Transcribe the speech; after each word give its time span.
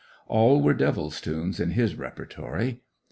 All 0.25 0.63
were 0.63 0.73
devil's 0.73 1.21
tunes 1.21 1.59
in 1.59 1.69
his 1.77 1.93
repertory. 1.95 2.81